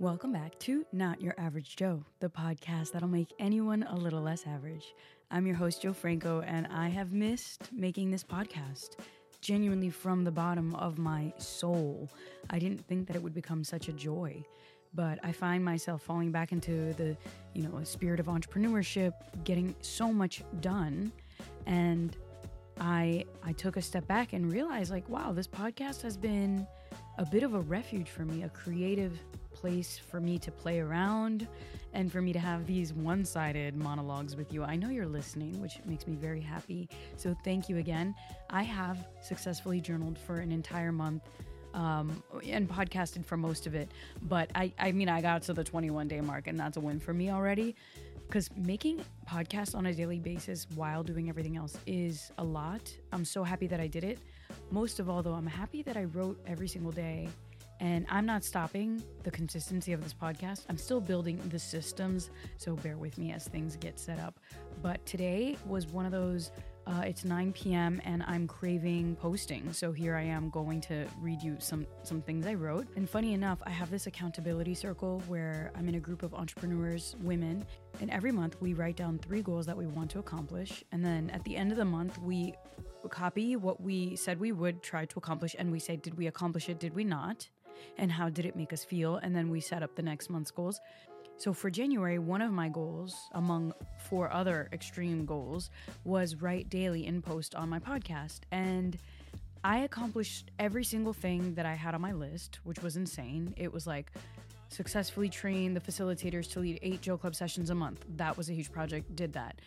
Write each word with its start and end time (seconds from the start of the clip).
Welcome 0.00 0.32
back 0.32 0.58
to 0.60 0.84
Not 0.92 1.20
Your 1.20 1.34
Average 1.38 1.76
Joe, 1.76 2.02
the 2.18 2.28
podcast 2.28 2.90
that'll 2.90 3.08
make 3.08 3.32
anyone 3.38 3.84
a 3.84 3.94
little 3.94 4.20
less 4.20 4.44
average. 4.44 4.92
I'm 5.30 5.46
your 5.46 5.54
host, 5.54 5.82
Jo 5.82 5.92
Franco, 5.92 6.40
and 6.40 6.66
I 6.66 6.88
have 6.88 7.12
missed 7.12 7.72
making 7.72 8.10
this 8.10 8.24
podcast. 8.24 8.96
Genuinely 9.40 9.90
from 9.90 10.24
the 10.24 10.32
bottom 10.32 10.74
of 10.74 10.98
my 10.98 11.32
soul. 11.38 12.10
I 12.50 12.58
didn't 12.58 12.84
think 12.88 13.06
that 13.06 13.14
it 13.14 13.22
would 13.22 13.34
become 13.34 13.62
such 13.62 13.88
a 13.88 13.92
joy 13.92 14.44
but 14.94 15.18
I 15.24 15.32
find 15.32 15.64
myself 15.64 16.02
falling 16.02 16.30
back 16.30 16.52
into 16.52 16.92
the, 16.94 17.16
you 17.52 17.62
know, 17.62 17.82
spirit 17.82 18.20
of 18.20 18.26
entrepreneurship, 18.26 19.12
getting 19.42 19.74
so 19.80 20.12
much 20.12 20.44
done, 20.60 21.12
and 21.66 22.16
I 22.80 23.24
I 23.42 23.52
took 23.52 23.76
a 23.76 23.82
step 23.82 24.06
back 24.06 24.32
and 24.32 24.52
realized 24.52 24.90
like, 24.90 25.08
wow, 25.08 25.32
this 25.32 25.48
podcast 25.48 26.02
has 26.02 26.16
been 26.16 26.66
a 27.18 27.26
bit 27.26 27.42
of 27.42 27.54
a 27.54 27.60
refuge 27.60 28.08
for 28.08 28.24
me, 28.24 28.44
a 28.44 28.48
creative 28.48 29.18
place 29.54 29.98
for 29.98 30.20
me 30.20 30.38
to 30.38 30.50
play 30.50 30.80
around 30.80 31.48
and 31.94 32.10
for 32.12 32.20
me 32.20 32.32
to 32.32 32.38
have 32.38 32.66
these 32.66 32.92
one-sided 32.92 33.76
monologues 33.76 34.36
with 34.36 34.52
you. 34.52 34.64
I 34.64 34.76
know 34.76 34.90
you're 34.90 35.06
listening, 35.06 35.60
which 35.62 35.78
makes 35.86 36.06
me 36.06 36.16
very 36.16 36.40
happy. 36.40 36.88
So 37.16 37.34
thank 37.44 37.68
you 37.68 37.78
again. 37.78 38.14
I 38.50 38.64
have 38.64 39.06
successfully 39.22 39.80
journaled 39.80 40.18
for 40.18 40.40
an 40.40 40.52
entire 40.52 40.92
month 40.92 41.22
um, 41.74 42.22
and 42.46 42.68
podcasted 42.68 43.24
for 43.24 43.36
most 43.36 43.66
of 43.66 43.74
it. 43.74 43.90
But 44.22 44.50
I, 44.54 44.72
I 44.78 44.92
mean, 44.92 45.08
I 45.08 45.20
got 45.20 45.42
to 45.42 45.52
the 45.52 45.64
21 45.64 46.08
day 46.08 46.20
mark, 46.20 46.46
and 46.46 46.58
that's 46.58 46.76
a 46.76 46.80
win 46.80 47.00
for 47.00 47.12
me 47.12 47.30
already. 47.30 47.74
Because 48.26 48.48
making 48.56 49.04
podcasts 49.28 49.74
on 49.74 49.86
a 49.86 49.94
daily 49.94 50.18
basis 50.18 50.66
while 50.74 51.02
doing 51.02 51.28
everything 51.28 51.56
else 51.56 51.76
is 51.86 52.32
a 52.38 52.44
lot. 52.44 52.92
I'm 53.12 53.24
so 53.24 53.44
happy 53.44 53.66
that 53.66 53.80
I 53.80 53.86
did 53.86 54.02
it. 54.02 54.18
Most 54.70 54.98
of 54.98 55.08
all, 55.10 55.22
though, 55.22 55.34
I'm 55.34 55.46
happy 55.46 55.82
that 55.82 55.96
I 55.96 56.04
wrote 56.04 56.40
every 56.46 56.68
single 56.68 56.90
day. 56.90 57.28
And 57.80 58.06
I'm 58.08 58.26
not 58.26 58.44
stopping 58.44 59.02
the 59.22 59.30
consistency 59.30 59.92
of 59.92 60.02
this 60.02 60.14
podcast. 60.14 60.64
I'm 60.68 60.78
still 60.78 61.00
building 61.00 61.40
the 61.48 61.58
systems, 61.58 62.30
so 62.56 62.76
bear 62.76 62.96
with 62.96 63.18
me 63.18 63.32
as 63.32 63.48
things 63.48 63.76
get 63.76 63.98
set 63.98 64.18
up. 64.18 64.38
But 64.82 65.04
today 65.06 65.56
was 65.66 65.86
one 65.86 66.06
of 66.06 66.12
those 66.12 66.50
uh, 66.86 67.02
it's 67.06 67.24
9 67.24 67.52
p.m. 67.52 68.00
and 68.04 68.22
I'm 68.26 68.46
craving 68.46 69.16
posting. 69.16 69.72
So 69.72 69.92
here 69.92 70.16
I 70.16 70.22
am 70.22 70.50
going 70.50 70.80
to 70.82 71.06
read 71.20 71.42
you 71.42 71.56
some 71.58 71.86
some 72.02 72.20
things 72.20 72.46
I 72.46 72.54
wrote. 72.54 72.86
And 72.96 73.08
funny 73.08 73.32
enough, 73.32 73.58
I 73.64 73.70
have 73.70 73.90
this 73.90 74.06
accountability 74.06 74.74
circle 74.74 75.22
where 75.26 75.72
I'm 75.74 75.88
in 75.88 75.94
a 75.94 76.00
group 76.00 76.22
of 76.22 76.34
entrepreneurs, 76.34 77.16
women, 77.22 77.64
and 78.00 78.10
every 78.10 78.32
month 78.32 78.60
we 78.60 78.74
write 78.74 78.96
down 78.96 79.18
three 79.18 79.42
goals 79.42 79.64
that 79.66 79.76
we 79.76 79.86
want 79.86 80.10
to 80.10 80.18
accomplish. 80.18 80.84
And 80.92 81.04
then 81.04 81.30
at 81.30 81.42
the 81.44 81.56
end 81.56 81.70
of 81.72 81.78
the 81.78 81.84
month, 81.84 82.18
we 82.18 82.54
copy 83.08 83.56
what 83.56 83.80
we 83.80 84.16
said 84.16 84.40
we 84.40 84.52
would 84.52 84.82
try 84.82 85.04
to 85.04 85.18
accomplish 85.18 85.54
and 85.58 85.70
we 85.70 85.78
say, 85.78 85.96
did 85.96 86.16
we 86.16 86.26
accomplish 86.26 86.68
it? 86.68 86.78
Did 86.78 86.94
we 86.94 87.04
not? 87.04 87.48
And 87.98 88.10
how 88.10 88.28
did 88.28 88.46
it 88.46 88.56
make 88.56 88.72
us 88.72 88.84
feel? 88.84 89.16
And 89.16 89.34
then 89.34 89.50
we 89.50 89.60
set 89.60 89.82
up 89.82 89.94
the 89.94 90.02
next 90.02 90.30
month's 90.30 90.50
goals. 90.50 90.80
So 91.36 91.52
for 91.52 91.68
January, 91.68 92.18
one 92.18 92.42
of 92.42 92.52
my 92.52 92.68
goals, 92.68 93.16
among 93.32 93.72
four 94.08 94.32
other 94.32 94.68
extreme 94.72 95.26
goals, 95.26 95.70
was 96.04 96.36
write 96.36 96.68
daily 96.68 97.06
in 97.06 97.22
post 97.22 97.54
on 97.54 97.68
my 97.68 97.80
podcast. 97.80 98.40
And 98.52 98.96
I 99.64 99.78
accomplished 99.78 100.50
every 100.58 100.84
single 100.84 101.12
thing 101.12 101.54
that 101.54 101.66
I 101.66 101.74
had 101.74 101.94
on 101.94 102.00
my 102.00 102.12
list, 102.12 102.60
which 102.64 102.82
was 102.82 102.96
insane. 102.96 103.54
It 103.56 103.72
was 103.72 103.86
like 103.86 104.12
successfully 104.68 105.28
train 105.28 105.74
the 105.74 105.80
facilitators 105.80 106.50
to 106.52 106.60
lead 106.60 106.78
eight 106.82 107.00
JoClub 107.00 107.34
sessions 107.34 107.70
a 107.70 107.74
month. 107.74 108.04
That 108.16 108.36
was 108.36 108.48
a 108.48 108.52
huge 108.52 108.70
project. 108.70 109.16
Did 109.16 109.32
that. 109.32 109.60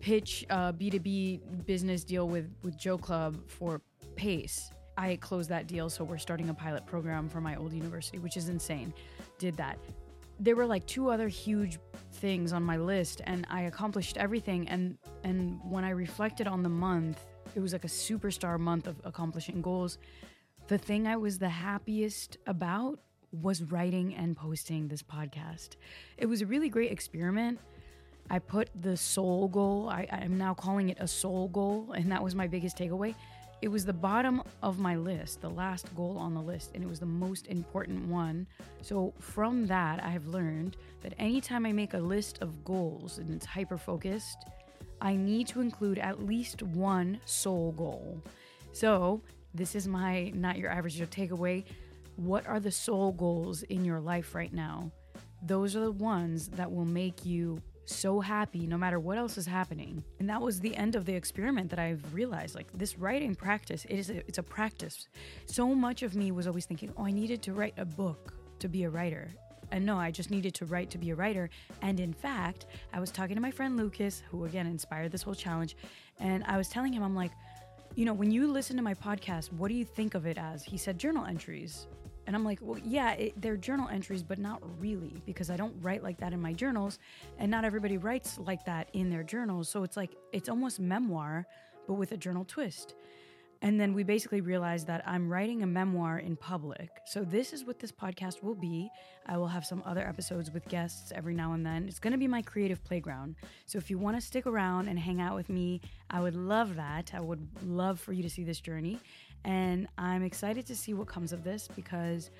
Pitch 0.00 0.46
a 0.48 0.72
B2B 0.72 1.66
business 1.66 2.04
deal 2.04 2.28
with, 2.28 2.50
with 2.62 2.78
JoClub 2.78 3.48
for 3.48 3.82
Pace. 4.16 4.70
I 5.00 5.16
closed 5.16 5.48
that 5.48 5.66
deal, 5.66 5.88
so 5.88 6.04
we're 6.04 6.18
starting 6.18 6.50
a 6.50 6.54
pilot 6.54 6.84
program 6.84 7.30
for 7.30 7.40
my 7.40 7.56
old 7.56 7.72
university, 7.72 8.18
which 8.18 8.36
is 8.36 8.50
insane. 8.50 8.92
Did 9.38 9.56
that 9.56 9.78
there 10.38 10.56
were 10.56 10.66
like 10.66 10.86
two 10.86 11.10
other 11.10 11.28
huge 11.28 11.78
things 12.14 12.52
on 12.52 12.62
my 12.62 12.76
list 12.76 13.20
and 13.24 13.46
I 13.50 13.62
accomplished 13.62 14.16
everything 14.16 14.66
and 14.68 14.96
and 15.22 15.60
when 15.64 15.84
I 15.84 15.90
reflected 15.90 16.46
on 16.46 16.62
the 16.62 16.68
month, 16.68 17.26
it 17.54 17.60
was 17.60 17.72
like 17.74 17.84
a 17.84 17.88
superstar 17.88 18.58
month 18.58 18.86
of 18.86 18.96
accomplishing 19.04 19.60
goals. 19.60 19.98
The 20.68 20.78
thing 20.78 21.06
I 21.06 21.16
was 21.16 21.38
the 21.38 21.48
happiest 21.48 22.38
about 22.46 23.00
was 23.32 23.62
writing 23.62 24.14
and 24.14 24.36
posting 24.36 24.88
this 24.88 25.02
podcast. 25.02 25.76
It 26.16 26.26
was 26.26 26.40
a 26.40 26.46
really 26.46 26.68
great 26.68 26.90
experiment. 26.90 27.58
I 28.30 28.38
put 28.38 28.70
the 28.80 28.96
soul 28.96 29.48
goal, 29.48 29.88
I, 29.88 30.06
I'm 30.10 30.38
now 30.38 30.54
calling 30.54 30.88
it 30.88 30.98
a 31.00 31.08
soul 31.08 31.48
goal, 31.48 31.92
and 31.92 32.12
that 32.12 32.22
was 32.22 32.34
my 32.34 32.46
biggest 32.46 32.78
takeaway. 32.78 33.14
It 33.62 33.68
was 33.68 33.84
the 33.84 33.92
bottom 33.92 34.42
of 34.62 34.78
my 34.78 34.96
list, 34.96 35.42
the 35.42 35.50
last 35.50 35.94
goal 35.94 36.16
on 36.16 36.32
the 36.32 36.40
list, 36.40 36.70
and 36.74 36.82
it 36.82 36.88
was 36.88 36.98
the 36.98 37.06
most 37.06 37.46
important 37.48 38.08
one. 38.08 38.46
So, 38.80 39.12
from 39.18 39.66
that, 39.66 40.02
I 40.02 40.08
have 40.08 40.26
learned 40.26 40.78
that 41.02 41.12
anytime 41.18 41.66
I 41.66 41.72
make 41.72 41.92
a 41.92 41.98
list 41.98 42.38
of 42.40 42.64
goals 42.64 43.18
and 43.18 43.30
it's 43.34 43.44
hyper 43.44 43.76
focused, 43.76 44.46
I 45.02 45.14
need 45.14 45.46
to 45.48 45.60
include 45.60 45.98
at 45.98 46.24
least 46.24 46.62
one 46.62 47.20
soul 47.26 47.72
goal. 47.72 48.22
So, 48.72 49.20
this 49.52 49.74
is 49.74 49.86
my 49.86 50.30
not 50.34 50.56
your 50.56 50.70
average 50.70 50.96
Joe 50.96 51.04
takeaway. 51.04 51.64
What 52.16 52.46
are 52.46 52.60
the 52.60 52.70
soul 52.70 53.12
goals 53.12 53.62
in 53.64 53.84
your 53.84 54.00
life 54.00 54.34
right 54.34 54.54
now? 54.54 54.90
Those 55.42 55.76
are 55.76 55.80
the 55.80 55.92
ones 55.92 56.48
that 56.48 56.70
will 56.72 56.86
make 56.86 57.26
you 57.26 57.60
so 57.90 58.20
happy 58.20 58.66
no 58.66 58.78
matter 58.78 58.98
what 58.98 59.18
else 59.18 59.36
is 59.36 59.46
happening. 59.46 60.02
And 60.18 60.28
that 60.28 60.40
was 60.40 60.60
the 60.60 60.74
end 60.76 60.96
of 60.96 61.04
the 61.04 61.14
experiment 61.14 61.70
that 61.70 61.78
I've 61.78 62.02
realized 62.14 62.54
like 62.54 62.66
this 62.72 62.98
writing 62.98 63.34
practice 63.34 63.84
it 63.86 63.96
is 63.96 64.10
a, 64.10 64.18
it's 64.28 64.38
a 64.38 64.42
practice. 64.42 65.08
So 65.46 65.74
much 65.74 66.02
of 66.02 66.14
me 66.14 66.32
was 66.32 66.46
always 66.46 66.66
thinking, 66.66 66.92
"Oh, 66.96 67.06
I 67.06 67.10
needed 67.10 67.42
to 67.42 67.52
write 67.52 67.74
a 67.76 67.84
book 67.84 68.34
to 68.60 68.68
be 68.68 68.84
a 68.84 68.90
writer." 68.90 69.28
And 69.72 69.86
no, 69.86 69.96
I 69.96 70.10
just 70.10 70.30
needed 70.30 70.54
to 70.54 70.66
write 70.66 70.90
to 70.90 70.98
be 70.98 71.10
a 71.10 71.14
writer. 71.14 71.48
And 71.82 72.00
in 72.00 72.12
fact, 72.12 72.66
I 72.92 72.98
was 72.98 73.10
talking 73.10 73.36
to 73.36 73.42
my 73.42 73.52
friend 73.52 73.76
Lukas, 73.76 74.22
who 74.28 74.44
again 74.44 74.66
inspired 74.66 75.12
this 75.12 75.22
whole 75.22 75.34
challenge, 75.34 75.76
and 76.18 76.42
I 76.44 76.56
was 76.56 76.68
telling 76.68 76.92
him 76.92 77.02
I'm 77.02 77.14
like, 77.14 77.32
you 77.94 78.04
know, 78.04 78.12
when 78.12 78.30
you 78.30 78.46
listen 78.46 78.76
to 78.76 78.82
my 78.82 78.94
podcast, 78.94 79.52
what 79.52 79.68
do 79.68 79.74
you 79.74 79.84
think 79.84 80.14
of 80.14 80.26
it 80.26 80.38
as? 80.38 80.64
He 80.64 80.76
said 80.76 80.98
journal 80.98 81.24
entries. 81.24 81.86
And 82.30 82.36
I'm 82.36 82.44
like, 82.44 82.60
well, 82.62 82.78
yeah, 82.84 83.14
it, 83.14 83.42
they're 83.42 83.56
journal 83.56 83.88
entries, 83.88 84.22
but 84.22 84.38
not 84.38 84.62
really 84.78 85.20
because 85.26 85.50
I 85.50 85.56
don't 85.56 85.74
write 85.82 86.04
like 86.04 86.16
that 86.18 86.32
in 86.32 86.40
my 86.40 86.52
journals. 86.52 87.00
And 87.38 87.50
not 87.50 87.64
everybody 87.64 87.96
writes 87.96 88.38
like 88.38 88.64
that 88.66 88.88
in 88.92 89.10
their 89.10 89.24
journals. 89.24 89.68
So 89.68 89.82
it's 89.82 89.96
like, 89.96 90.14
it's 90.32 90.48
almost 90.48 90.78
memoir, 90.78 91.44
but 91.88 91.94
with 91.94 92.12
a 92.12 92.16
journal 92.16 92.44
twist. 92.44 92.94
And 93.62 93.78
then 93.78 93.92
we 93.92 94.04
basically 94.04 94.40
realized 94.40 94.86
that 94.86 95.02
I'm 95.06 95.30
writing 95.30 95.62
a 95.62 95.66
memoir 95.66 96.18
in 96.18 96.34
public. 96.34 96.88
So 97.04 97.22
this 97.22 97.52
is 97.52 97.64
what 97.64 97.78
this 97.78 97.92
podcast 97.92 98.42
will 98.42 98.54
be. 98.54 98.90
I 99.26 99.36
will 99.36 99.48
have 99.48 99.66
some 99.66 99.82
other 99.84 100.06
episodes 100.06 100.50
with 100.50 100.66
guests 100.68 101.12
every 101.14 101.34
now 101.34 101.52
and 101.52 101.64
then. 101.64 101.86
It's 101.86 101.98
going 101.98 102.12
to 102.12 102.18
be 102.18 102.26
my 102.26 102.40
creative 102.40 102.82
playground. 102.82 103.36
So 103.66 103.76
if 103.76 103.90
you 103.90 103.98
want 103.98 104.16
to 104.16 104.22
stick 104.22 104.46
around 104.46 104.88
and 104.88 104.98
hang 104.98 105.20
out 105.20 105.34
with 105.34 105.50
me, 105.50 105.82
I 106.08 106.20
would 106.20 106.36
love 106.36 106.76
that. 106.76 107.12
I 107.14 107.20
would 107.20 107.46
love 107.62 108.00
for 108.00 108.14
you 108.14 108.22
to 108.22 108.30
see 108.30 108.44
this 108.44 108.60
journey. 108.60 108.98
And 109.44 109.88
I'm 109.98 110.22
excited 110.22 110.66
to 110.66 110.76
see 110.76 110.94
what 110.94 111.06
comes 111.06 111.32
of 111.32 111.44
this 111.44 111.68
because 111.68 112.30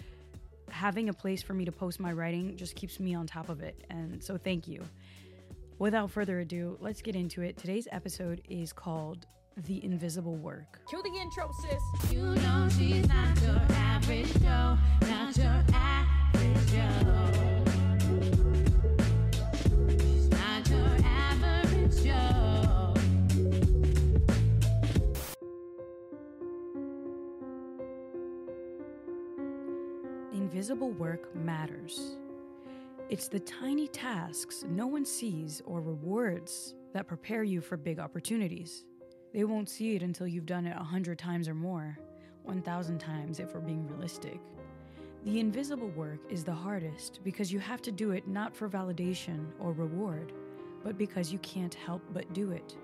having 0.70 1.10
a 1.10 1.12
place 1.12 1.42
for 1.42 1.52
me 1.52 1.66
to 1.66 1.72
post 1.72 2.00
my 2.00 2.12
writing 2.12 2.56
just 2.56 2.76
keeps 2.76 2.98
me 2.98 3.14
on 3.14 3.26
top 3.26 3.50
of 3.50 3.60
it. 3.60 3.84
And 3.90 4.22
so 4.24 4.38
thank 4.38 4.66
you. 4.66 4.82
Without 5.78 6.10
further 6.10 6.40
ado, 6.40 6.78
let's 6.80 7.02
get 7.02 7.14
into 7.14 7.42
it. 7.42 7.58
Today's 7.58 7.88
episode 7.90 8.40
is 8.48 8.72
called 8.72 9.26
The 9.56 9.84
Invisible 9.84 10.36
Work. 10.36 10.80
Cue 10.88 11.02
the 11.02 11.10
intro, 11.20 11.50
sis. 11.60 12.12
You 12.12 12.22
know 12.22 12.68
she's 12.70 13.06
not 13.08 13.40
your 13.42 13.60
average 13.70 14.32
Joe, 14.40 14.78
not 15.02 15.36
your 15.36 15.64
average 15.74 16.66
Joe. 16.70 17.30
She's 19.98 20.28
not 20.30 20.68
your 20.70 20.88
average 21.04 22.02
Joe. 22.02 22.94
Invisible 30.32 30.92
work 30.92 31.34
matters. 31.34 32.16
It's 33.10 33.28
the 33.28 33.40
tiny 33.40 33.88
tasks 33.88 34.64
no 34.68 34.86
one 34.86 35.04
sees 35.04 35.60
or 35.66 35.80
rewards 35.80 36.74
that 36.94 37.06
prepare 37.06 37.42
you 37.42 37.60
for 37.60 37.76
big 37.76 37.98
opportunities. 37.98 38.84
They 39.32 39.44
won't 39.44 39.68
see 39.68 39.94
it 39.94 40.02
until 40.02 40.26
you've 40.26 40.46
done 40.46 40.66
it 40.66 40.76
a 40.76 40.82
hundred 40.82 41.18
times 41.18 41.48
or 41.48 41.54
more, 41.54 41.96
1,000 42.44 42.98
times 42.98 43.38
if 43.38 43.54
we're 43.54 43.60
being 43.60 43.86
realistic. 43.86 44.40
The 45.24 45.38
invisible 45.38 45.90
work 45.90 46.18
is 46.28 46.42
the 46.42 46.52
hardest 46.52 47.20
because 47.22 47.52
you 47.52 47.60
have 47.60 47.80
to 47.82 47.92
do 47.92 48.10
it 48.10 48.26
not 48.26 48.56
for 48.56 48.68
validation 48.68 49.46
or 49.60 49.72
reward, 49.72 50.32
but 50.82 50.98
because 50.98 51.32
you 51.32 51.38
can't 51.40 51.74
help 51.74 52.02
but 52.12 52.32
do 52.32 52.50
it. 52.50 52.76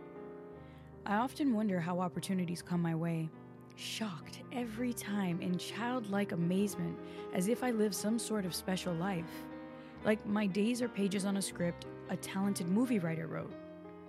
I 1.04 1.16
often 1.16 1.52
wonder 1.52 1.80
how 1.80 1.98
opportunities 1.98 2.62
come 2.62 2.82
my 2.82 2.94
way, 2.94 3.28
shocked 3.74 4.42
every 4.52 4.92
time 4.92 5.40
in 5.40 5.58
childlike 5.58 6.32
amazement 6.32 6.98
as 7.32 7.48
if 7.48 7.64
I 7.64 7.70
live 7.70 7.94
some 7.94 8.18
sort 8.18 8.44
of 8.44 8.54
special 8.54 8.94
life. 8.94 9.46
Like 10.04 10.24
my 10.26 10.46
days 10.46 10.80
are 10.82 10.88
pages 10.88 11.24
on 11.24 11.38
a 11.38 11.42
script 11.42 11.86
a 12.08 12.16
talented 12.16 12.68
movie 12.68 13.00
writer 13.00 13.26
wrote. 13.26 13.52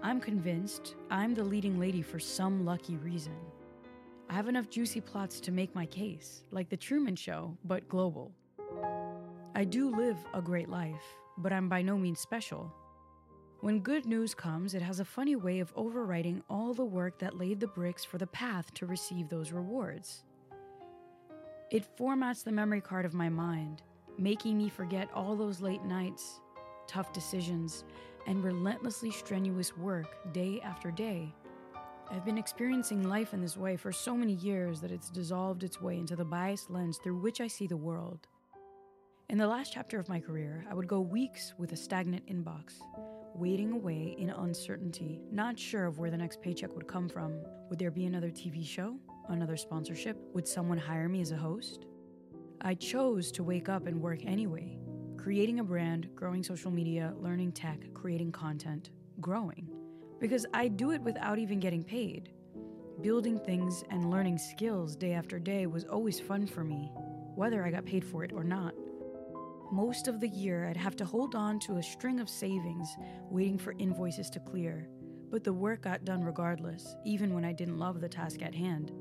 I'm 0.04 0.22
convinced 0.22 0.96
I'm 1.10 1.34
the 1.34 1.44
leading 1.44 1.80
lady 1.80 2.02
for 2.02 2.20
some 2.20 2.64
lucky 2.64 2.98
reason. 2.98 3.36
I 4.30 4.34
have 4.34 4.48
enough 4.48 4.70
juicy 4.70 5.02
plots 5.02 5.40
to 5.42 5.52
make 5.52 5.74
my 5.74 5.86
case, 5.88 6.44
like 6.52 6.70
The 6.70 6.78
Truman 6.78 7.16
Show, 7.16 7.58
but 7.66 7.90
global. 7.90 8.32
I 9.56 9.64
do 9.64 9.90
live 9.90 10.18
a 10.34 10.42
great 10.42 10.70
life, 10.70 11.02
but 11.40 11.52
I'm 11.52 11.68
by 11.68 11.82
no 11.82 11.98
means 11.98 12.20
special. 12.20 12.72
When 13.62 13.80
good 13.80 14.06
news 14.06 14.36
comes, 14.36 14.76
it 14.76 14.84
has 14.84 15.00
a 15.00 15.06
funny 15.06 15.36
way 15.36 15.60
of 15.60 15.74
overwriting 15.76 16.44
all 16.48 16.76
the 16.76 16.86
work 16.86 17.18
that 17.20 17.40
laid 17.40 17.60
the 17.60 17.68
bricks 17.68 18.06
for 18.06 18.20
the 18.20 18.28
path 18.28 18.72
to 18.76 18.86
receive 18.86 19.30
those 19.30 19.52
rewards. 19.52 20.24
It 21.72 21.98
formats 21.98 22.44
the 22.44 22.52
memory 22.52 22.82
card 22.82 23.06
of 23.06 23.16
my 23.16 23.30
mind, 23.30 23.82
making 24.20 24.60
me 24.60 24.70
forget 24.70 25.10
all 25.14 25.36
those 25.36 25.60
late 25.60 25.84
nights, 25.84 26.40
tough 26.86 27.12
decisions, 27.12 27.84
and 28.28 28.44
relentlessly 28.44 29.10
strenuous 29.10 29.76
work 29.76 30.32
day 30.34 30.62
after 30.64 30.92
day. 30.92 31.34
I've 32.12 32.24
been 32.24 32.38
experiencing 32.38 33.10
life 33.10 33.34
in 33.34 33.42
this 33.42 33.58
way 33.58 33.76
for 33.76 33.92
so 33.92 34.16
many 34.16 34.34
years 34.34 34.80
that 34.82 34.92
it's 34.92 35.10
dissolved 35.10 35.64
its 35.64 35.82
way 35.82 35.98
into 35.98 36.16
the 36.16 36.24
biased 36.24 36.70
lens 36.70 37.00
through 37.04 37.18
which 37.18 37.42
I 37.42 37.48
see 37.48 37.68
the 37.68 37.76
world. 37.76 38.28
In 39.30 39.38
the 39.38 39.48
last 39.48 39.74
chapter 39.74 40.00
of 40.00 40.08
my 40.08 40.22
career, 40.22 40.66
I 40.70 40.74
would 40.74 40.88
go 40.88 41.02
weeks 41.02 41.54
with 41.58 41.74
a 41.74 41.76
stagnant 41.76 42.26
inbox, 42.28 42.76
waiting 43.36 43.74
away 43.74 44.16
in 44.18 44.30
uncertainty, 44.30 45.20
not 45.32 45.60
sure 45.60 45.86
of 45.86 46.00
where 46.00 46.10
the 46.10 46.18
next 46.18 46.42
paycheck 46.42 46.74
would 46.76 46.88
come 46.88 47.10
from. 47.10 47.34
Would 47.70 47.78
there 47.78 47.92
be 47.92 48.06
another 48.06 48.30
TV 48.30 48.66
show? 48.66 48.96
Another 49.28 49.58
sponsorship? 49.58 50.18
Would 50.34 50.48
someone 50.48 50.78
hire 50.78 51.10
me 51.10 51.20
as 51.20 51.32
a 51.32 51.38
host? 51.38 51.88
I 52.62 52.74
chose 52.74 53.34
to 53.34 53.44
wake 53.44 53.68
up 53.68 53.86
and 53.86 54.02
work 54.02 54.26
anyway, 54.26 54.80
creating 55.18 55.60
a 55.60 55.64
brand, 55.64 56.08
growing 56.16 56.44
social 56.44 56.72
media, 56.72 57.14
learning 57.20 57.52
tech, 57.52 57.80
creating 57.94 58.32
content, 58.32 58.92
growing. 59.20 59.68
Because 60.20 60.46
I 60.54 60.68
do 60.68 60.92
it 60.92 61.02
without 61.02 61.40
even 61.40 61.60
getting 61.60 61.84
paid. 61.84 62.30
Building 63.02 63.40
things 63.40 63.84
and 63.90 64.10
learning 64.10 64.38
skills 64.38 64.96
day 64.96 65.14
after 65.14 65.38
day 65.40 65.68
was 65.68 65.84
always 65.86 66.20
fun 66.20 66.48
for 66.48 66.64
me, 66.64 66.92
whether 67.36 67.64
I 67.64 67.72
got 67.72 67.86
paid 67.86 68.06
for 68.06 68.24
it 68.24 68.34
or 68.34 68.44
not. 68.44 68.74
Most 69.72 70.08
of 70.08 70.20
the 70.20 70.30
year, 70.30 70.68
I'd 70.68 70.78
have 70.78 70.96
to 70.96 71.06
hold 71.06 71.36
on 71.36 71.60
to 71.62 71.78
a 71.78 71.84
string 71.84 72.20
of 72.20 72.30
savings, 72.30 72.96
waiting 73.30 73.58
for 73.58 73.76
invoices 73.78 74.30
to 74.32 74.40
clear, 74.40 74.88
but 75.30 75.44
the 75.44 75.54
work 75.54 75.82
got 75.82 76.06
done 76.06 76.24
regardless, 76.24 76.96
even 77.06 77.34
when 77.34 77.44
I 77.44 77.52
didn't 77.52 77.78
love 77.78 78.00
the 78.00 78.10
task 78.10 78.42
at 78.42 78.56
hand. 78.56 78.94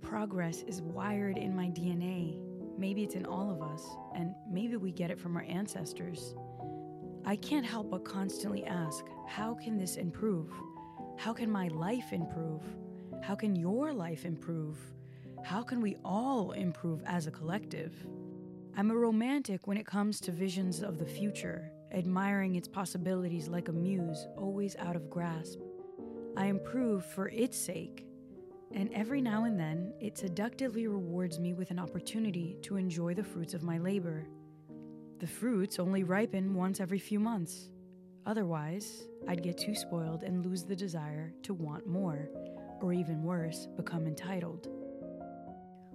Progress 0.00 0.62
is 0.62 0.80
wired 0.80 1.36
in 1.36 1.56
my 1.56 1.66
DNA. 1.66 2.45
Maybe 2.78 3.02
it's 3.02 3.14
in 3.14 3.26
all 3.26 3.50
of 3.50 3.62
us, 3.62 3.84
and 4.14 4.34
maybe 4.50 4.76
we 4.76 4.92
get 4.92 5.10
it 5.10 5.18
from 5.18 5.36
our 5.36 5.44
ancestors. 5.44 6.34
I 7.24 7.36
can't 7.36 7.66
help 7.66 7.90
but 7.90 8.04
constantly 8.04 8.64
ask 8.64 9.04
how 9.26 9.54
can 9.54 9.78
this 9.78 9.96
improve? 9.96 10.50
How 11.16 11.32
can 11.32 11.50
my 11.50 11.68
life 11.68 12.12
improve? 12.12 12.62
How 13.22 13.34
can 13.34 13.56
your 13.56 13.92
life 13.92 14.24
improve? 14.24 14.78
How 15.42 15.62
can 15.62 15.80
we 15.80 15.96
all 16.04 16.52
improve 16.52 17.02
as 17.06 17.26
a 17.26 17.30
collective? 17.30 17.94
I'm 18.76 18.90
a 18.90 18.96
romantic 18.96 19.66
when 19.66 19.78
it 19.78 19.86
comes 19.86 20.20
to 20.20 20.32
visions 20.32 20.82
of 20.82 20.98
the 20.98 21.06
future, 21.06 21.70
admiring 21.92 22.56
its 22.56 22.68
possibilities 22.68 23.48
like 23.48 23.68
a 23.68 23.72
muse 23.72 24.26
always 24.36 24.76
out 24.76 24.96
of 24.96 25.08
grasp. 25.08 25.60
I 26.36 26.46
improve 26.46 27.06
for 27.06 27.28
its 27.30 27.56
sake, 27.56 28.06
and 28.72 28.92
every 28.92 29.20
now 29.20 29.44
and 29.44 29.58
then 29.58 29.92
it 30.00 30.18
seductively 30.18 30.86
rewards 30.86 31.38
me 31.38 31.52
with 31.52 31.70
an 31.70 31.78
opportunity 31.78 32.56
to 32.62 32.76
enjoy 32.76 33.14
the 33.14 33.24
fruits 33.24 33.54
of 33.54 33.62
my 33.62 33.78
labor. 33.78 34.26
The 35.18 35.26
fruits 35.26 35.78
only 35.78 36.02
ripen 36.02 36.54
once 36.54 36.80
every 36.80 36.98
few 36.98 37.18
months. 37.18 37.70
Otherwise, 38.26 39.06
I'd 39.28 39.42
get 39.42 39.56
too 39.56 39.74
spoiled 39.74 40.24
and 40.24 40.44
lose 40.44 40.64
the 40.64 40.76
desire 40.76 41.32
to 41.44 41.54
want 41.54 41.86
more, 41.86 42.28
or 42.80 42.92
even 42.92 43.22
worse, 43.22 43.66
become 43.76 44.06
entitled. 44.06 44.68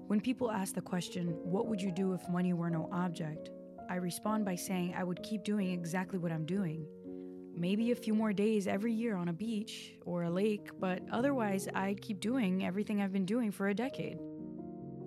When 0.07 0.19
people 0.19 0.50
ask 0.51 0.74
the 0.74 0.81
question, 0.81 1.38
What 1.44 1.67
would 1.67 1.81
you 1.81 1.91
do 1.91 2.13
if 2.13 2.27
money 2.29 2.53
were 2.53 2.69
no 2.69 2.89
object? 2.91 3.51
I 3.89 3.95
respond 3.95 4.45
by 4.45 4.56
saying 4.56 4.94
I 4.97 5.03
would 5.03 5.21
keep 5.21 5.44
doing 5.44 5.71
exactly 5.71 6.17
what 6.17 6.31
I'm 6.31 6.45
doing. 6.45 6.85
Maybe 7.56 7.92
a 7.92 7.95
few 7.95 8.13
more 8.13 8.33
days 8.33 8.68
every 8.68 8.94
year 8.94 9.15
on 9.15 9.27
a 9.27 9.33
beach 9.33 9.94
or 10.06 10.24
a 10.24 10.30
lake, 10.30 10.69
but 10.80 11.01
otherwise, 11.12 11.68
I'd 11.74 12.01
keep 12.01 12.19
doing 12.19 12.65
everything 12.65 13.01
I've 13.01 13.13
been 13.13 13.25
doing 13.25 13.51
for 13.51 13.69
a 13.69 13.74
decade 13.74 14.18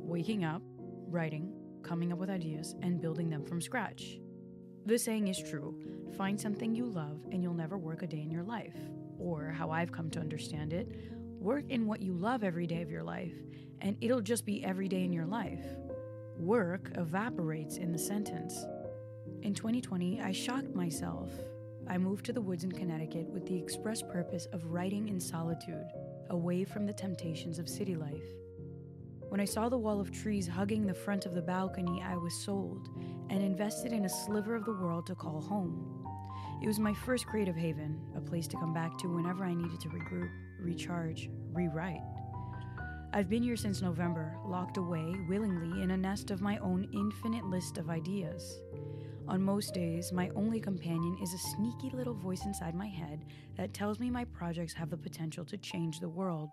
waking 0.06 0.44
up, 0.44 0.62
writing, 1.08 1.52
coming 1.82 2.12
up 2.12 2.18
with 2.18 2.30
ideas, 2.30 2.74
and 2.82 3.00
building 3.00 3.30
them 3.30 3.44
from 3.44 3.60
scratch. 3.60 4.18
The 4.86 4.98
saying 4.98 5.28
is 5.28 5.42
true 5.42 5.74
find 6.16 6.40
something 6.40 6.74
you 6.74 6.86
love, 6.86 7.24
and 7.32 7.42
you'll 7.42 7.54
never 7.54 7.76
work 7.76 8.02
a 8.02 8.06
day 8.06 8.20
in 8.20 8.30
your 8.30 8.44
life. 8.44 8.76
Or, 9.18 9.48
how 9.48 9.70
I've 9.70 9.90
come 9.90 10.10
to 10.10 10.20
understand 10.20 10.72
it, 10.72 10.88
work 11.40 11.64
in 11.70 11.86
what 11.86 12.00
you 12.00 12.12
love 12.12 12.44
every 12.44 12.66
day 12.66 12.82
of 12.82 12.90
your 12.90 13.02
life, 13.02 13.34
and 13.80 13.96
it'll 14.00 14.20
just 14.20 14.44
be 14.44 14.64
every 14.64 14.88
day 14.88 15.02
in 15.02 15.12
your 15.12 15.26
life. 15.26 15.64
Work 16.38 16.90
evaporates 16.96 17.78
in 17.78 17.90
the 17.90 17.98
sentence. 17.98 18.64
In 19.42 19.54
2020, 19.54 20.20
I 20.20 20.32
shocked 20.32 20.74
myself. 20.74 21.30
I 21.88 21.98
moved 21.98 22.24
to 22.26 22.32
the 22.32 22.40
woods 22.40 22.64
in 22.64 22.72
Connecticut 22.72 23.26
with 23.28 23.46
the 23.46 23.56
express 23.56 24.02
purpose 24.02 24.46
of 24.52 24.64
writing 24.64 25.08
in 25.08 25.20
solitude, 25.20 25.86
away 26.30 26.64
from 26.64 26.86
the 26.86 26.92
temptations 26.92 27.58
of 27.58 27.68
city 27.68 27.94
life. 27.94 28.24
When 29.28 29.40
I 29.40 29.44
saw 29.44 29.68
the 29.68 29.78
wall 29.78 30.00
of 30.00 30.10
trees 30.10 30.46
hugging 30.46 30.86
the 30.86 30.94
front 30.94 31.26
of 31.26 31.34
the 31.34 31.42
balcony, 31.42 32.02
I 32.02 32.16
was 32.16 32.34
sold 32.34 32.88
and 33.30 33.42
invested 33.42 33.92
in 33.92 34.04
a 34.04 34.08
sliver 34.08 34.54
of 34.54 34.64
the 34.64 34.72
world 34.72 35.06
to 35.06 35.14
call 35.14 35.40
home. 35.40 36.06
It 36.62 36.66
was 36.66 36.78
my 36.78 36.94
first 36.94 37.26
creative 37.26 37.56
haven, 37.56 38.00
a 38.16 38.20
place 38.20 38.46
to 38.48 38.56
come 38.56 38.72
back 38.72 38.96
to 38.98 39.08
whenever 39.08 39.44
I 39.44 39.54
needed 39.54 39.80
to 39.80 39.88
regroup, 39.88 40.30
recharge, 40.60 41.28
rewrite. 41.52 42.00
I've 43.12 43.28
been 43.28 43.42
here 43.42 43.56
since 43.56 43.82
November, 43.82 44.36
locked 44.44 44.76
away 44.76 45.14
willingly 45.28 45.82
in 45.82 45.90
a 45.90 45.96
nest 45.96 46.30
of 46.30 46.40
my 46.40 46.58
own 46.58 46.88
infinite 46.92 47.44
list 47.44 47.76
of 47.76 47.90
ideas. 47.90 48.60
On 49.26 49.42
most 49.42 49.72
days, 49.72 50.12
my 50.12 50.28
only 50.36 50.60
companion 50.60 51.16
is 51.22 51.32
a 51.32 51.38
sneaky 51.38 51.88
little 51.96 52.12
voice 52.12 52.44
inside 52.44 52.74
my 52.74 52.86
head 52.86 53.24
that 53.56 53.72
tells 53.72 53.98
me 53.98 54.10
my 54.10 54.26
projects 54.26 54.74
have 54.74 54.90
the 54.90 54.98
potential 54.98 55.46
to 55.46 55.56
change 55.56 55.98
the 55.98 56.08
world, 56.08 56.50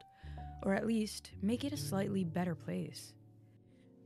or 0.63 0.73
at 0.73 0.87
least 0.87 1.31
make 1.41 1.65
it 1.65 1.73
a 1.73 1.77
slightly 1.77 2.23
better 2.23 2.55
place. 2.55 3.13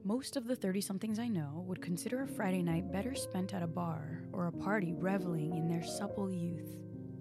Most 0.04 0.36
of 0.36 0.48
the 0.48 0.56
30 0.56 0.82
somethings 0.82 1.20
I 1.20 1.28
know 1.28 1.64
would 1.68 1.82
consider 1.82 2.24
a 2.24 2.28
Friday 2.28 2.64
night 2.64 2.92
better 2.92 3.14
spent 3.14 3.54
at 3.54 3.62
a 3.62 3.68
bar 3.68 4.24
or 4.34 4.48
a 4.48 4.52
party 4.52 4.94
reveling 4.94 5.56
in 5.56 5.68
their 5.68 5.84
supple 5.84 6.32
youth. 6.32 6.76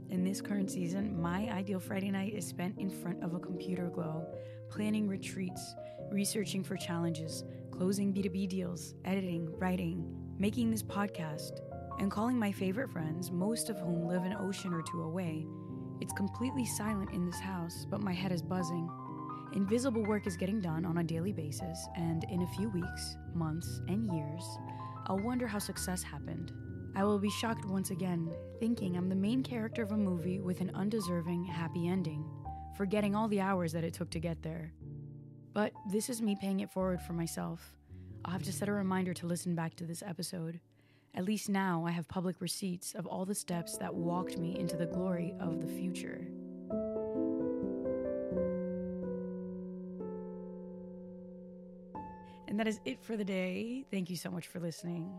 In 0.08 0.24
this 0.24 0.40
current 0.40 0.70
season, 0.70 1.20
my 1.20 1.50
ideal 1.50 1.80
Friday 1.80 2.10
night 2.10 2.34
is 2.34 2.46
spent 2.46 2.78
in 2.78 2.88
front 2.88 3.22
of 3.22 3.34
a 3.34 3.38
computer 3.38 3.90
glow, 3.90 4.26
planning 4.70 5.08
retreats, 5.08 5.74
researching 6.10 6.64
for 6.64 6.76
challenges, 6.76 7.44
closing 7.70 8.14
B2B 8.14 8.48
deals, 8.48 8.94
editing, 9.04 9.48
writing, 9.58 10.23
making 10.38 10.70
this 10.70 10.82
podcast, 10.82 11.60
and 11.98 12.10
calling 12.10 12.38
my 12.38 12.50
favorite 12.50 12.90
friends, 12.90 13.30
most 13.30 13.70
of 13.70 13.78
whom 13.78 14.06
live 14.06 14.24
an 14.24 14.36
ocean 14.38 14.72
or 14.72 14.82
two 14.82 15.02
away. 15.02 15.46
It's 16.00 16.12
completely 16.12 16.66
silent 16.66 17.10
in 17.12 17.24
this 17.24 17.38
house, 17.38 17.86
but 17.88 18.02
my 18.02 18.12
head 18.12 18.32
is 18.32 18.42
buzzing. 18.42 18.90
Invisible 19.54 20.02
work 20.02 20.26
is 20.26 20.36
getting 20.36 20.60
done 20.60 20.84
on 20.84 20.98
a 20.98 21.04
daily 21.04 21.32
basis, 21.32 21.86
and 21.96 22.24
in 22.24 22.42
a 22.42 22.48
few 22.48 22.68
weeks, 22.70 23.16
months, 23.34 23.80
and 23.86 24.12
years, 24.12 24.44
I'll 25.06 25.20
wonder 25.20 25.46
how 25.46 25.60
success 25.60 26.02
happened. 26.02 26.52
I 26.96 27.04
will 27.04 27.18
be 27.18 27.30
shocked 27.30 27.64
once 27.66 27.90
again, 27.90 28.32
thinking 28.58 28.96
I'm 28.96 29.08
the 29.08 29.14
main 29.14 29.42
character 29.42 29.82
of 29.82 29.92
a 29.92 29.96
movie 29.96 30.40
with 30.40 30.60
an 30.60 30.72
undeserving 30.74 31.44
happy 31.44 31.88
ending, 31.88 32.24
forgetting 32.76 33.14
all 33.14 33.28
the 33.28 33.40
hours 33.40 33.72
that 33.72 33.84
it 33.84 33.94
took 33.94 34.10
to 34.10 34.20
get 34.20 34.42
there. 34.42 34.72
But 35.52 35.72
this 35.88 36.08
is 36.08 36.20
me 36.20 36.36
paying 36.40 36.60
it 36.60 36.72
forward 36.72 37.00
for 37.00 37.12
myself. 37.12 37.74
I'll 38.24 38.32
have 38.32 38.42
to 38.44 38.52
set 38.52 38.68
a 38.68 38.72
reminder 38.72 39.12
to 39.14 39.26
listen 39.26 39.54
back 39.54 39.76
to 39.76 39.84
this 39.84 40.02
episode. 40.02 40.60
At 41.14 41.24
least 41.24 41.48
now 41.48 41.84
I 41.86 41.90
have 41.90 42.08
public 42.08 42.40
receipts 42.40 42.94
of 42.94 43.06
all 43.06 43.26
the 43.26 43.34
steps 43.34 43.76
that 43.76 43.94
walked 43.94 44.38
me 44.38 44.58
into 44.58 44.76
the 44.76 44.86
glory 44.86 45.34
of 45.40 45.60
the 45.60 45.66
future. 45.66 46.26
And 52.48 52.58
that 52.58 52.66
is 52.66 52.80
it 52.84 53.02
for 53.02 53.16
the 53.16 53.24
day. 53.24 53.84
Thank 53.90 54.08
you 54.08 54.16
so 54.16 54.30
much 54.30 54.46
for 54.46 54.58
listening. 54.58 55.10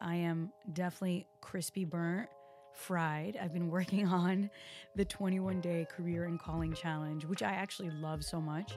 I 0.00 0.16
am 0.16 0.50
definitely 0.72 1.26
crispy 1.40 1.84
burnt, 1.84 2.28
fried. 2.74 3.38
I've 3.40 3.52
been 3.52 3.68
working 3.68 4.06
on 4.12 4.50
the 4.96 5.04
21 5.04 5.60
day 5.60 5.86
career 5.88 6.24
and 6.24 6.40
calling 6.40 6.72
challenge, 6.72 7.24
which 7.24 7.42
I 7.42 7.52
actually 7.52 7.90
love 7.90 8.24
so 8.24 8.40
much. 8.40 8.72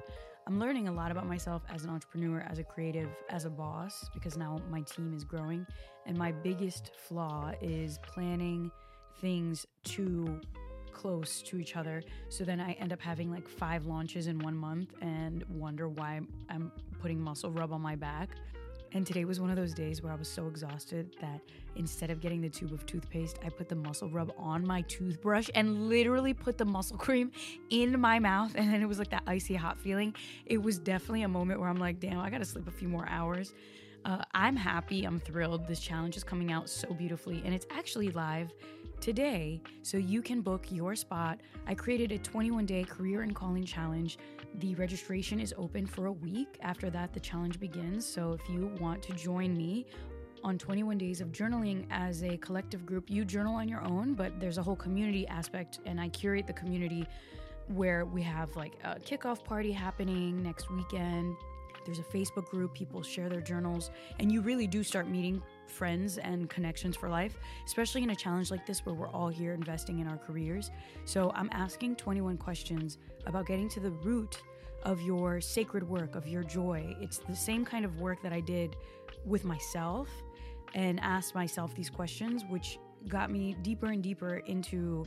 I'm 0.49 0.59
learning 0.59 0.87
a 0.87 0.91
lot 0.91 1.11
about 1.11 1.27
myself 1.27 1.61
as 1.71 1.83
an 1.83 1.91
entrepreneur, 1.91 2.43
as 2.49 2.57
a 2.57 2.63
creative, 2.63 3.09
as 3.29 3.45
a 3.45 3.51
boss, 3.51 4.09
because 4.15 4.35
now 4.35 4.59
my 4.71 4.81
team 4.81 5.13
is 5.15 5.23
growing. 5.23 5.63
And 6.07 6.17
my 6.17 6.31
biggest 6.31 6.89
flaw 6.95 7.51
is 7.61 7.99
planning 7.99 8.71
things 9.21 9.67
too 9.83 10.41
close 10.91 11.43
to 11.43 11.59
each 11.59 11.75
other. 11.75 12.01
So 12.29 12.43
then 12.43 12.59
I 12.59 12.71
end 12.73 12.91
up 12.91 12.99
having 12.99 13.29
like 13.29 13.47
five 13.47 13.85
launches 13.85 14.25
in 14.25 14.39
one 14.39 14.55
month 14.55 14.95
and 15.01 15.43
wonder 15.49 15.87
why 15.87 16.19
I'm 16.49 16.71
putting 16.99 17.21
muscle 17.21 17.51
rub 17.51 17.71
on 17.71 17.81
my 17.81 17.95
back. 17.95 18.29
And 18.91 19.05
today 19.05 19.25
was 19.25 19.39
one 19.39 19.49
of 19.49 19.55
those 19.55 19.73
days 19.73 20.01
where 20.01 20.11
I 20.11 20.15
was 20.15 20.27
so 20.27 20.47
exhausted 20.47 21.15
that 21.21 21.41
instead 21.75 22.09
of 22.09 22.19
getting 22.19 22.41
the 22.41 22.49
tube 22.49 22.73
of 22.73 22.85
toothpaste, 22.85 23.37
I 23.45 23.49
put 23.49 23.69
the 23.69 23.75
muscle 23.75 24.09
rub 24.09 24.33
on 24.37 24.65
my 24.65 24.81
toothbrush 24.83 25.49
and 25.53 25.89
literally 25.89 26.33
put 26.33 26.57
the 26.57 26.65
muscle 26.65 26.97
cream 27.05 27.31
in 27.69 27.99
my 27.99 28.19
mouth. 28.19 28.53
And 28.55 28.73
then 28.73 28.81
it 28.81 28.87
was 28.87 28.97
like 28.97 29.11
that 29.11 29.23
icy 29.27 29.55
hot 29.55 29.79
feeling. 29.79 30.15
It 30.45 30.61
was 30.61 30.79
definitely 30.79 31.23
a 31.23 31.27
moment 31.27 31.59
where 31.59 31.69
I'm 31.69 31.77
like, 31.77 31.99
damn, 31.99 32.19
I 32.19 32.29
gotta 32.29 32.45
sleep 32.45 32.67
a 32.67 32.71
few 32.71 32.87
more 32.87 33.07
hours. 33.07 33.53
Uh, 34.05 34.23
I'm 34.33 34.55
happy. 34.55 35.03
I'm 35.03 35.19
thrilled. 35.19 35.67
This 35.67 35.79
challenge 35.79 36.15
is 36.15 36.23
coming 36.23 36.51
out 36.51 36.69
so 36.69 36.93
beautifully, 36.93 37.41
and 37.45 37.53
it's 37.53 37.65
actually 37.69 38.09
live 38.11 38.53
today, 38.99 39.61
so 39.81 39.97
you 39.97 40.21
can 40.21 40.41
book 40.41 40.65
your 40.69 40.95
spot. 40.95 41.39
I 41.67 41.73
created 41.73 42.11
a 42.11 42.17
21 42.17 42.65
day 42.65 42.83
career 42.83 43.21
and 43.21 43.35
calling 43.35 43.63
challenge. 43.63 44.17
The 44.55 44.75
registration 44.75 45.39
is 45.39 45.53
open 45.57 45.85
for 45.85 46.07
a 46.07 46.11
week. 46.11 46.57
After 46.61 46.89
that, 46.89 47.13
the 47.13 47.19
challenge 47.19 47.59
begins. 47.59 48.05
So 48.05 48.33
if 48.33 48.49
you 48.49 48.71
want 48.79 49.03
to 49.03 49.13
join 49.13 49.55
me, 49.55 49.85
on 50.43 50.57
21 50.57 50.97
days 50.97 51.21
of 51.21 51.33
journaling 51.33 51.85
as 51.89 52.23
a 52.23 52.37
collective 52.37 52.85
group. 52.85 53.09
You 53.09 53.25
journal 53.25 53.55
on 53.55 53.67
your 53.67 53.83
own, 53.83 54.13
but 54.13 54.39
there's 54.39 54.57
a 54.57 54.63
whole 54.63 54.75
community 54.75 55.27
aspect, 55.27 55.79
and 55.85 55.99
I 55.99 56.07
curate 56.09 56.47
the 56.47 56.53
community 56.53 57.05
where 57.67 58.05
we 58.05 58.21
have 58.23 58.55
like 58.55 58.73
a 58.83 58.95
kickoff 58.95 59.43
party 59.43 59.71
happening 59.71 60.41
next 60.41 60.71
weekend. 60.71 61.35
There's 61.85 61.99
a 61.99 62.03
Facebook 62.03 62.49
group, 62.49 62.73
people 62.73 63.01
share 63.01 63.29
their 63.29 63.41
journals, 63.41 63.91
and 64.19 64.31
you 64.31 64.41
really 64.41 64.67
do 64.67 64.83
start 64.83 65.07
meeting 65.07 65.41
friends 65.67 66.17
and 66.17 66.49
connections 66.49 66.95
for 66.95 67.09
life, 67.09 67.37
especially 67.65 68.03
in 68.03 68.09
a 68.09 68.15
challenge 68.15 68.51
like 68.51 68.65
this 68.65 68.85
where 68.85 68.95
we're 68.95 69.09
all 69.09 69.29
here 69.29 69.53
investing 69.53 69.99
in 69.99 70.07
our 70.07 70.17
careers. 70.17 70.71
So 71.05 71.31
I'm 71.35 71.49
asking 71.51 71.95
21 71.95 72.37
questions 72.37 72.97
about 73.25 73.45
getting 73.45 73.69
to 73.69 73.79
the 73.79 73.91
root 73.91 74.41
of 74.83 75.01
your 75.01 75.41
sacred 75.41 75.87
work, 75.87 76.15
of 76.15 76.27
your 76.27 76.43
joy. 76.43 76.95
It's 77.01 77.19
the 77.19 77.35
same 77.35 77.65
kind 77.65 77.85
of 77.85 77.99
work 77.99 78.21
that 78.23 78.33
I 78.33 78.39
did 78.39 78.75
with 79.25 79.43
myself 79.43 80.09
and 80.73 80.99
asked 80.99 81.35
myself 81.35 81.75
these 81.75 81.89
questions, 81.89 82.43
which 82.47 82.79
got 83.07 83.31
me 83.31 83.55
deeper 83.61 83.87
and 83.87 84.03
deeper 84.03 84.37
into 84.45 85.05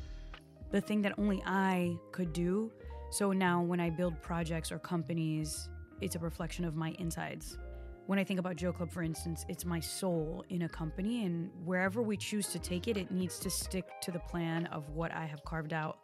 the 0.71 0.81
thing 0.81 1.03
that 1.03 1.15
only 1.19 1.43
I 1.47 1.97
could 2.11 2.33
do. 2.33 2.71
So 3.11 3.33
now 3.33 3.63
when 3.63 3.79
I 3.79 3.91
build 3.91 4.21
projects 4.23 4.73
or 4.73 4.79
companies, 4.79 5.69
it's 6.03 6.17
a 6.17 6.19
reflection 6.19 6.65
of 6.65 6.75
my 6.75 6.95
insides. 6.99 7.59
When 8.07 8.19
I 8.19 8.25
think 8.25 8.41
about 8.41 8.57
JoClub, 8.57 8.91
for 8.91 9.03
instance, 9.03 9.45
it's 9.49 9.65
my 9.65 9.79
soul 9.79 10.45
in 10.51 10.63
a 10.63 10.69
company, 10.69 11.25
and 11.25 11.51
wherever 11.65 12.03
we 12.03 12.17
choose 12.17 12.49
to 12.49 12.59
take 12.59 12.89
it, 12.89 12.97
it 12.97 13.13
needs 13.13 13.39
to 13.39 13.49
stick 13.49 13.85
to 14.03 14.11
the 14.11 14.19
plan 14.19 14.67
of 14.67 14.89
what 14.91 15.13
I 15.13 15.25
have 15.25 15.45
carved 15.45 15.73
out. 15.73 15.99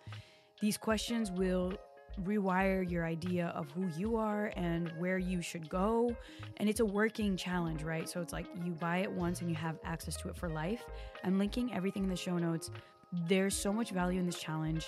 These 0.60 0.78
questions 0.78 1.32
will 1.32 1.72
rewire 2.24 2.88
your 2.88 3.04
idea 3.04 3.48
of 3.48 3.70
who 3.72 3.88
you 3.96 4.16
are 4.16 4.52
and 4.56 4.92
where 4.98 5.18
you 5.18 5.40
should 5.42 5.68
go. 5.68 6.14
And 6.56 6.68
it's 6.68 6.80
a 6.80 6.84
working 6.84 7.36
challenge, 7.36 7.82
right? 7.82 8.08
So 8.08 8.20
it's 8.20 8.32
like 8.32 8.46
you 8.64 8.72
buy 8.72 8.98
it 8.98 9.10
once 9.10 9.40
and 9.40 9.50
you 9.50 9.56
have 9.56 9.78
access 9.84 10.16
to 10.18 10.28
it 10.28 10.36
for 10.36 10.48
life. 10.48 10.84
I'm 11.24 11.38
linking 11.38 11.74
everything 11.74 12.04
in 12.04 12.10
the 12.10 12.16
show 12.16 12.38
notes. 12.38 12.70
There's 13.28 13.56
so 13.56 13.72
much 13.72 13.90
value 13.90 14.18
in 14.18 14.26
this 14.26 14.38
challenge. 14.38 14.86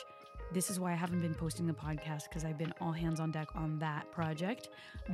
This 0.53 0.69
is 0.69 0.81
why 0.81 0.91
I 0.91 0.97
haven't 0.97 1.21
been 1.21 1.35
posting 1.35 1.69
the 1.69 1.73
podcast 1.73 2.25
because 2.25 2.45
I've 2.45 2.59
been 2.59 2.75
all 2.81 2.91
hands 2.91 3.21
on 3.21 3.31
deck 3.31 3.49
on 3.55 3.79
that 3.79 4.11
project. 4.11 4.71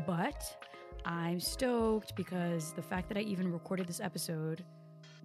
But 0.06 0.56
I'm 1.04 1.40
stoked 1.40 2.16
because 2.16 2.72
the 2.72 2.80
fact 2.80 3.08
that 3.08 3.18
I 3.18 3.20
even 3.20 3.52
recorded 3.52 3.86
this 3.86 4.00
episode, 4.00 4.64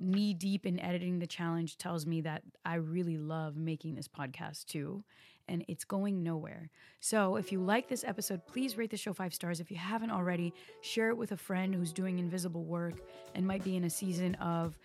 knee 0.01 0.33
deep 0.33 0.65
in 0.65 0.81
editing 0.81 1.17
the 1.17 1.27
challenge, 1.27 1.77
tells 1.77 2.05
me 2.05 2.19
that 2.21 2.43
I 2.65 2.75
really 2.75 3.17
love 3.17 3.55
making 3.55 3.95
this 3.95 4.09
podcast 4.09 4.65
too. 4.65 5.01
And 5.47 5.63
it's 5.69 5.85
going 5.85 6.21
nowhere. 6.23 6.69
So, 6.99 7.37
if 7.37 7.51
you 7.51 7.61
like 7.61 7.87
this 7.87 8.03
episode, 8.03 8.45
please 8.45 8.77
rate 8.77 8.91
the 8.91 8.97
show 8.97 9.13
five 9.13 9.33
stars. 9.33 9.59
If 9.59 9.71
you 9.71 9.77
haven't 9.77 10.11
already, 10.11 10.53
share 10.81 11.09
it 11.09 11.17
with 11.17 11.31
a 11.31 11.37
friend 11.37 11.73
who's 11.73 11.93
doing 11.93 12.19
invisible 12.19 12.63
work 12.63 13.01
and 13.33 13.47
might 13.47 13.63
be 13.63 13.75
in 13.75 13.85
a 13.85 13.89
season 13.89 14.35
of 14.35 14.77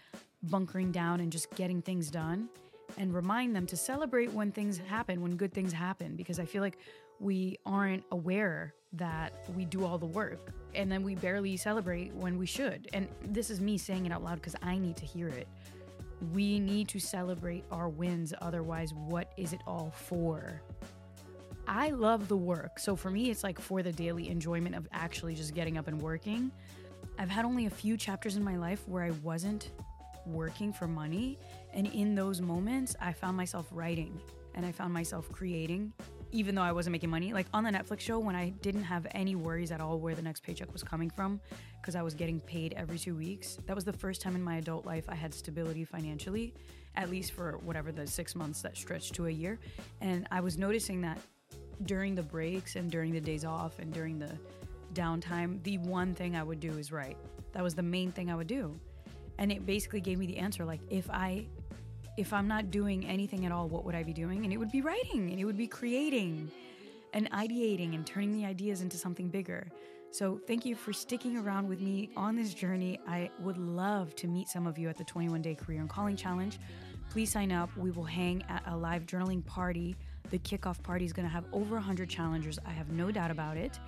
bunkering 0.45 0.93
down 0.93 1.21
and 1.21 1.33
just 1.33 1.51
getting 1.57 1.83
things 1.83 2.11
done 2.11 2.49
and 2.97 3.15
remind 3.15 3.55
them 3.55 3.67
to 3.67 3.77
celebrate 3.77 4.33
when 4.33 4.53
things 4.53 4.79
happen, 4.79 5.21
when 5.21 5.37
good 5.37 5.53
things 5.53 5.73
happen, 5.73 6.17
because 6.17 6.39
I 6.39 6.45
feel 6.45 6.63
like 6.63 6.79
we 7.21 7.59
aren't 7.65 8.05
aware 8.11 8.75
that 8.93 9.33
we 9.55 9.65
do 9.65 9.85
all 9.85 9.99
the 9.99 10.07
work 10.07 10.53
and 10.75 10.91
then 10.91 11.03
we 11.03 11.15
barely 11.15 11.57
celebrate 11.57 12.15
when 12.15 12.39
we 12.39 12.47
should. 12.47 12.89
And 12.93 13.09
this 13.23 13.51
is 13.51 13.61
me 13.61 13.79
saying 13.79 14.07
it 14.07 14.13
out 14.13 14.23
loud 14.23 14.37
because 14.37 14.57
I 14.63 14.79
need 14.79 14.97
to 14.99 15.07
hear 15.07 15.29
it. 15.29 15.49
We 16.33 16.59
need 16.59 16.89
to 16.89 16.99
celebrate 16.99 17.65
our 17.71 17.89
wins, 17.89 18.33
otherwise, 18.41 18.95
what 18.95 19.33
is 19.37 19.53
it 19.53 19.61
all 19.67 19.93
for? 19.95 20.63
I 21.69 21.91
love 21.91 22.29
the 22.29 22.37
work. 22.37 22.79
So 22.79 22.97
for 22.97 23.11
me, 23.11 23.31
it's 23.31 23.43
like 23.43 23.61
for 23.61 23.83
the 23.83 23.93
daily 23.93 24.31
enjoyment 24.31 24.75
of 24.75 24.89
actually 24.93 25.35
just 25.35 25.55
getting 25.55 25.77
up 25.77 25.89
and 25.89 26.01
working. 26.01 26.51
I've 27.19 27.29
had 27.29 27.45
only 27.45 27.67
a 27.67 27.71
few 27.71 27.97
chapters 27.97 28.37
in 28.37 28.45
my 28.45 28.57
life 28.57 28.87
where 28.87 29.03
I 29.03 29.11
wasn't 29.23 29.73
working 30.27 30.73
for 30.73 30.87
money. 30.87 31.39
And 31.77 31.87
in 31.89 32.15
those 32.15 32.41
moments, 32.41 32.97
I 33.01 33.13
found 33.13 33.37
myself 33.37 33.67
writing 33.71 34.19
and 34.55 34.65
I 34.65 34.73
found 34.73 34.95
myself 34.95 35.31
creating, 35.31 35.93
even 36.33 36.55
though 36.55 36.63
I 36.63 36.73
wasn't 36.73 36.93
making 36.93 37.11
money. 37.11 37.35
Like 37.35 37.47
on 37.53 37.65
the 37.65 37.71
Netflix 37.71 38.01
show, 38.01 38.19
when 38.19 38.35
I 38.35 38.49
didn't 38.63 38.85
have 38.85 39.07
any 39.11 39.37
worries 39.37 39.71
at 39.71 39.83
all 39.83 39.99
where 39.99 40.15
the 40.15 40.23
next 40.23 40.43
paycheck 40.43 40.73
was 40.73 40.83
coming 40.83 41.11
from, 41.11 41.39
because 41.79 41.95
I 41.95 42.01
was 42.01 42.15
getting 42.15 42.41
paid 42.41 42.73
every 42.79 42.99
two 42.99 43.15
weeks, 43.15 43.59
that 43.67 43.77
was 43.77 43.85
the 43.85 43.93
first 43.93 44.23
time 44.23 44.35
in 44.35 44.43
my 44.43 44.57
adult 44.57 44.87
life 44.87 45.05
I 45.07 45.15
had 45.15 45.35
stability 45.35 45.85
financially, 45.85 46.55
at 46.95 47.11
least 47.11 47.33
for 47.33 47.59
whatever 47.59 47.93
the 47.93 48.07
six 48.07 48.35
months 48.35 48.63
that 48.63 48.75
stretched 48.75 49.15
to 49.17 49.27
a 49.27 49.31
year. 49.31 49.59
And 50.01 50.27
I 50.31 50.41
was 50.41 50.57
noticing 50.57 51.03
that 51.03 51.19
during 51.85 52.15
the 52.15 52.23
breaks 52.23 52.77
and 52.77 52.91
during 52.91 53.13
the 53.13 53.21
days 53.21 53.45
off 53.45 53.79
and 53.81 53.93
during 53.93 54.19
the 54.19 54.33
downtime, 54.95 55.63
the 55.63 55.77
one 55.77 56.15
thing 56.15 56.37
I 56.37 56.43
would 56.43 56.59
do 56.59 56.71
is 56.79 56.91
write. 56.91 57.19
That 57.53 57.63
was 57.63 57.75
the 57.75 57.83
main 57.83 58.13
thing 58.13 58.31
I 58.31 58.35
would 58.35 58.47
do 58.47 58.81
and 59.39 59.53
it 59.53 59.67
basically 59.67 60.01
gave 60.01 60.19
me 60.19 60.27
the 60.27 60.39
answer 60.39 60.65
like 60.65 60.81
if 60.91 61.09
i 61.11 61.47
if 62.17 62.33
i'm 62.33 62.49
not 62.49 62.71
doing 62.71 63.07
anything 63.07 63.45
at 63.47 63.53
all 63.53 63.69
what 63.69 63.85
would 63.85 63.95
i 63.95 64.03
be 64.03 64.13
doing? 64.13 64.45
And 64.45 64.53
it 64.53 64.57
would 64.57 64.71
be 64.71 64.81
writing 64.81 65.31
and 65.31 65.39
it 65.39 65.45
would 65.45 65.57
be 65.57 65.67
creating 65.67 66.51
and 67.13 67.31
ideating 67.33 67.95
and 67.95 68.07
turning 68.07 68.33
the 68.33 68.45
ideas 68.45 68.81
into 68.81 68.97
something 68.97 69.29
bigger. 69.29 69.67
So 70.11 70.41
thank 70.47 70.65
you 70.65 70.75
for 70.75 70.93
sticking 70.93 71.37
around 71.37 71.69
with 71.69 71.81
me 71.81 72.11
on 72.17 72.37
this 72.37 72.55
journey. 72.55 72.99
I 73.07 73.31
would 73.41 73.59
love 73.59 74.15
to 74.17 74.29
meet 74.29 74.49
some 74.49 74.67
of 74.67 74.79
you 74.79 74.89
at 74.89 74.97
the 74.97 75.05
21 75.05 75.43
day 75.43 75.55
career 75.55 75.81
and 75.81 75.91
calling 75.91 76.17
challenge. 76.17 76.59
Please 77.11 77.31
sign 77.31 77.53
up. 77.53 77.75
We 77.77 77.91
will 77.91 78.05
hang 78.05 78.43
at 78.49 78.63
a 78.67 78.77
live 78.77 79.07
journaling 79.07 79.45
party 79.45 79.97
the 80.31 80.39
kickoff 80.39 80.83
party 80.83 81.05
is 81.05 81.13
going 81.13 81.27
to 81.27 81.33
have 81.33 81.45
over 81.53 81.77
100 81.77 82.09
challengers 82.09 82.59
i 82.67 82.71
have 82.71 82.91
no 82.91 83.11
doubt 83.11 83.31
about 83.31 83.57
it 83.57 83.79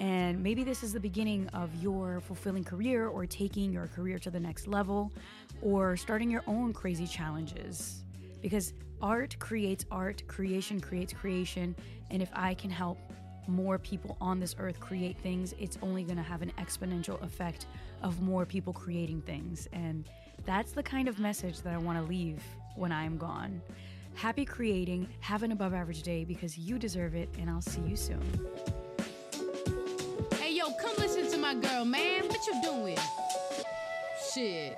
and 0.00 0.42
maybe 0.42 0.64
this 0.64 0.82
is 0.82 0.94
the 0.94 1.00
beginning 1.00 1.46
of 1.48 1.70
your 1.82 2.20
fulfilling 2.20 2.64
career 2.64 3.08
or 3.08 3.26
taking 3.26 3.70
your 3.70 3.86
career 3.86 4.18
to 4.20 4.30
the 4.30 4.40
next 4.40 4.66
level 4.66 5.12
or 5.60 5.94
starting 5.94 6.30
your 6.30 6.42
own 6.46 6.72
crazy 6.72 7.06
challenges. 7.06 8.02
Because 8.40 8.72
art 9.02 9.38
creates 9.38 9.84
art, 9.90 10.26
creation 10.26 10.80
creates 10.80 11.12
creation. 11.12 11.76
And 12.10 12.22
if 12.22 12.30
I 12.32 12.54
can 12.54 12.70
help 12.70 12.98
more 13.46 13.78
people 13.78 14.16
on 14.22 14.40
this 14.40 14.56
earth 14.58 14.80
create 14.80 15.18
things, 15.18 15.54
it's 15.58 15.76
only 15.82 16.02
going 16.02 16.16
to 16.16 16.22
have 16.22 16.40
an 16.40 16.52
exponential 16.58 17.22
effect 17.22 17.66
of 18.02 18.22
more 18.22 18.46
people 18.46 18.72
creating 18.72 19.20
things. 19.20 19.68
And 19.74 20.08
that's 20.46 20.72
the 20.72 20.82
kind 20.82 21.08
of 21.08 21.18
message 21.18 21.60
that 21.60 21.74
I 21.74 21.78
want 21.78 21.98
to 21.98 22.04
leave 22.04 22.42
when 22.74 22.90
I'm 22.90 23.18
gone. 23.18 23.60
Happy 24.20 24.44
creating, 24.44 25.08
have 25.20 25.42
an 25.42 25.50
above 25.50 25.72
average 25.72 26.02
day 26.02 26.26
because 26.26 26.58
you 26.58 26.78
deserve 26.78 27.14
it, 27.14 27.30
and 27.38 27.48
I'll 27.48 27.62
see 27.62 27.80
you 27.88 27.96
soon. 27.96 28.20
Hey, 30.34 30.52
yo, 30.52 30.70
come 30.74 30.92
listen 30.98 31.26
to 31.30 31.38
my 31.38 31.54
girl, 31.54 31.86
man. 31.86 32.28
What 32.28 32.46
you 32.46 32.60
doing? 32.62 32.98
Shit. 34.34 34.76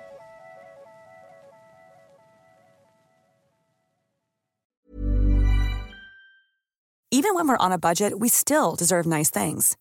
Even 7.11 7.35
when 7.35 7.45
we're 7.45 7.57
on 7.57 7.73
a 7.73 7.77
budget, 7.77 8.19
we 8.19 8.29
still 8.29 8.75
deserve 8.75 9.05
nice 9.05 9.29
things. 9.29 9.75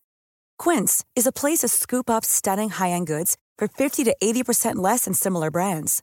Quince 0.58 1.04
is 1.14 1.24
a 1.24 1.30
place 1.30 1.60
to 1.60 1.68
scoop 1.68 2.10
up 2.10 2.24
stunning 2.24 2.70
high-end 2.70 3.06
goods 3.06 3.36
for 3.58 3.68
50 3.68 4.02
to 4.02 4.16
80% 4.20 4.74
less 4.82 5.04
than 5.04 5.14
similar 5.14 5.52
brands. 5.52 6.02